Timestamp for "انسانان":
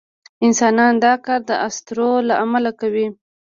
0.45-0.93